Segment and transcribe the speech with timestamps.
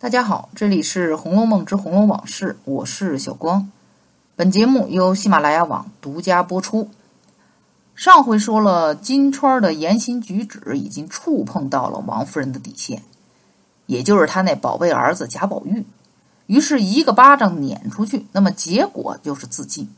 [0.00, 3.68] 大家好，这里是《红楼梦之红楼往事》，我是小光。
[4.36, 6.88] 本节目由喜马拉雅网独家播出。
[7.96, 13.02] 上回说了，金钏的言行举止已经触碰到了王夫人的底线，
[13.86, 15.84] 也就是他那宝贝儿子贾宝玉。
[16.46, 19.92] 于是，一个巴掌撵出去，那么结果就是自尽。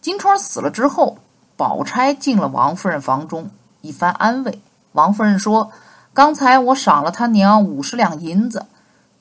[0.00, 1.18] 金钏死了之后，
[1.56, 3.52] 宝钗进了王夫人房中，
[3.82, 4.60] 一番安慰。
[4.90, 5.70] 王夫人说
[6.12, 8.66] ：“刚才我赏了他娘五十两银子。”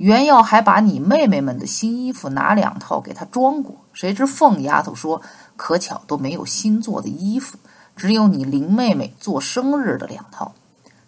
[0.02, 5.21] 原要还把你妹妹们的新衣服拿两套给她装过，谁知凤丫头说
[5.55, 7.60] 可巧都没有新做的衣服，
[7.96, 10.54] 只有你林妹妹做生日的两套。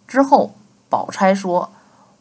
[0.06, 0.54] 之后
[0.88, 1.72] 宝钗说：“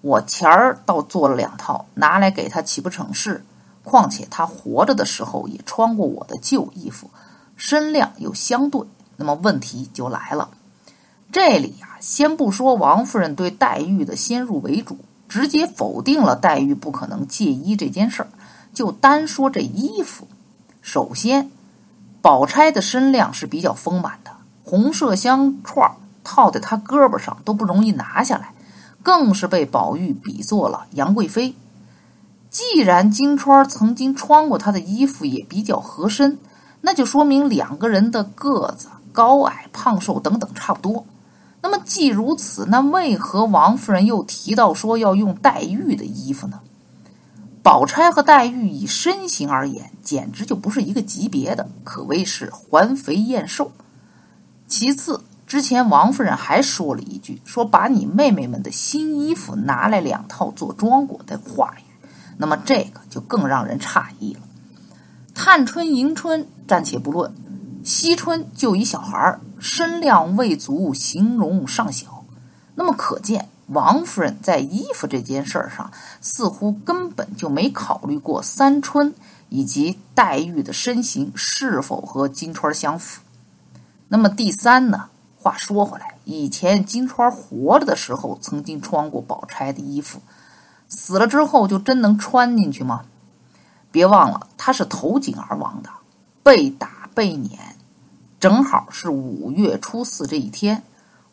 [0.01, 3.45] 我前儿倒做了两套，拿来给她岂不成事？
[3.83, 7.11] 况且她活着的时候也穿过我的旧衣服，
[7.55, 8.81] 身量又相对，
[9.17, 10.49] 那么问题就来了。
[11.31, 14.97] 这里呀，先不说王夫人对黛玉的先入为主。”
[15.33, 18.29] 直接否定了黛玉不可能借衣这件事儿，
[18.71, 20.27] 就单说这衣服。
[20.79, 21.49] 首先，
[22.21, 24.29] 宝钗的身量是比较丰满的，
[24.63, 25.89] 红麝香串
[26.23, 28.53] 套在她胳膊上都不容易拿下来，
[29.01, 31.55] 更是被宝玉比作了杨贵妃。
[32.51, 36.37] 既然金钏曾经穿过她的衣服，也比较合身，
[36.81, 41.07] 那就说明两个人的个子、高矮、胖瘦等等差不多。
[41.63, 46.59] 那么既如此，那为何王夫人又提到说要用黛玉的衣服呢？
[47.63, 53.71] 宝钗和黛玉以身形而言，简直就不是一个级别的，可谓是环肥燕瘦。
[54.67, 64.41] 其次，之前王夫人还说了一句，说把你妹妹们的新衣服拿来两套做装果的话语，那么这个就更让人诧异了。
[65.33, 67.33] 探春、迎春暂且不论。
[67.83, 72.23] 惜春就一小孩儿，身量未足，形容尚小。
[72.75, 75.91] 那么可见，王夫人在衣服这件事儿上，
[76.21, 79.13] 似乎根本就没考虑过三春
[79.49, 83.21] 以及黛玉的身形是否和金钏相符。
[84.07, 85.09] 那么第三呢？
[85.37, 90.21] 话说回来，以前金钏活着的时候，曾经穿过宝钗的衣服，
[90.87, 93.01] 死了之后就真能穿进去吗？
[93.91, 95.89] 别忘了，她是投井而亡的，
[96.41, 97.72] 被打被碾。
[98.43, 100.83] 正好是五月初四这一天，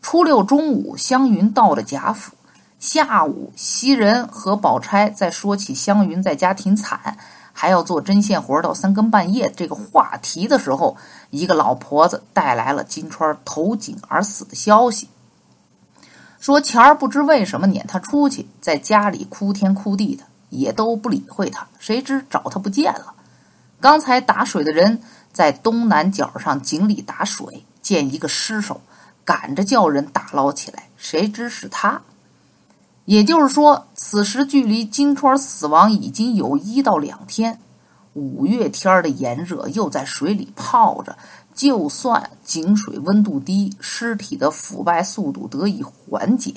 [0.00, 2.36] 初六中午，湘云到了贾府。
[2.78, 7.18] 下午，袭人和宝钗在说起湘云在家挺惨，
[7.52, 10.96] 还要做针线活到三更半夜这个话题的时候，
[11.30, 15.08] 一个老婆子带来了金钏投井而死的消息，
[16.38, 21.66] 说前儿不知为什么撵他出去，在家里哭天哭地的，也都不理会他。
[21.80, 23.14] 谁知找他不见了，
[23.80, 25.02] 刚才打水的人。
[25.32, 28.80] 在东南角上井里打水，见一个尸首，
[29.24, 30.88] 赶着叫人打捞起来。
[30.96, 32.02] 谁知是他？
[33.04, 37.58] 也就是说，此时距离金钏死亡已经有一到两天。
[38.14, 41.16] 五月天的炎热，又在水里泡着，
[41.54, 46.54] 就算井水温度低，尸体的腐败速度得以缓解，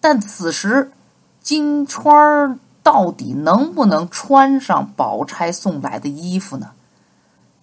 [0.00, 0.90] 但此时
[1.42, 6.70] 金钏到底能不能穿上宝钗送来的衣服呢？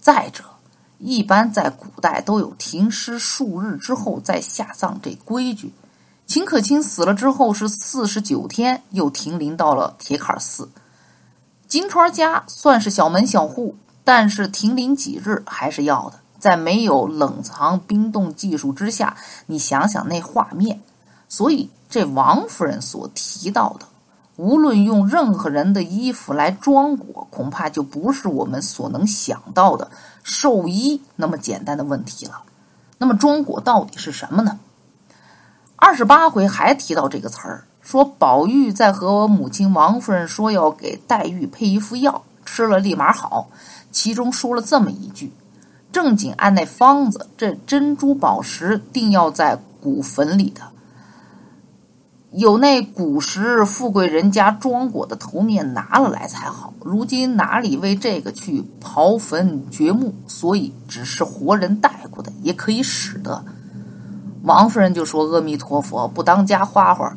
[0.06, 0.44] 再者，
[1.00, 5.74] 一般在古代都有停尸数日之后再下葬这规矩。
[6.28, 10.70] 秦可卿死了之后是四十九天，又停灵到了铁槛寺。
[11.68, 16.20] 金川家算是小门小户，但是停灵几日还是要的。
[16.38, 19.18] 在没有冷藏冰冻技术之下，
[19.48, 20.84] 你想想那画面。
[21.28, 23.88] 所以这王夫人所提到的。
[24.38, 29.90] 无论用任何人的衣服来装裹，恐怕就不是我们所能想到的
[30.24, 32.42] 寿衣那么简单的问题了。
[32.98, 34.60] 那么装裹到底是什么呢？
[35.78, 43.48] 二十八回还提到这个词儿，说宝玉在和母亲王夫人说要给黛玉配一副药，吃了立马好。
[43.92, 45.32] 其中说了这么一句：
[45.92, 50.62] 正经按那方子，这珍珠宝石定要在骨坟里的。
[52.38, 60.14] 有那古时富贵人家装果的头面拿了来才好，如今哪里为这个去刨坟掘墓？
[60.28, 63.46] 所以只是活人带过的，也可以使得。
[64.44, 67.16] 王夫人就说：“阿弥陀佛，不当家花花，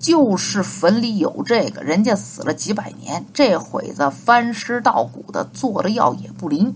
[0.00, 6.74] 就是坟里有这个，人家死了几百年，这会子翻尸倒骨的做了药也不灵。”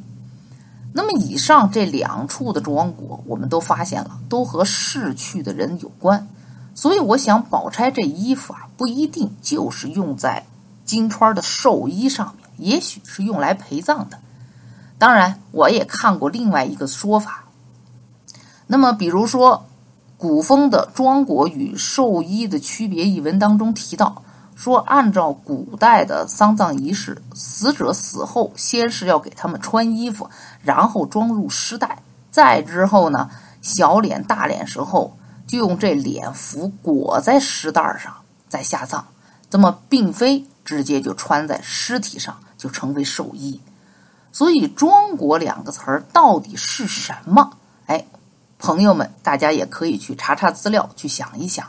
[0.94, 6.28] 那么以上这两处的装果，我们都发现了，都和逝去的人有关。
[6.76, 10.44] 所以，我想，宝钗这衣服啊，不一定就是用在
[10.84, 14.18] 金钏的寿衣上面，也许是用来陪葬的。
[14.98, 17.44] 当然，我也看过另外一个说法。
[18.66, 19.66] 那么，比如说
[20.18, 24.22] 古风的装果与寿衣的区别一文当中提到，
[24.54, 30.28] 说按照古代的丧葬仪式，死者死后先是要给他们穿衣服，
[30.62, 33.30] 然后装入尸袋，再之后呢，
[33.62, 35.16] 小脸大脸时候
[35.46, 38.14] 就用这脸服裹在尸袋上
[38.48, 39.04] 再下葬，
[39.48, 43.60] 这么并非直接就穿在尸体上就成为寿衣。
[44.32, 47.52] 所以“装裹”两个词儿到底是什么？
[47.86, 48.04] 哎，
[48.58, 51.66] 朋友们，大家也可以去查查资料，去想一想。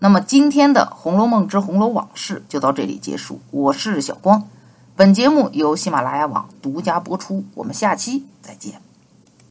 [0.00, 3.40] 那么今天的《红楼梦之红楼往事》就到这里结束。
[3.50, 4.48] 我是小光，
[4.96, 7.44] 本节目由喜马拉雅网独家播出。
[7.54, 8.83] 我们下期再见。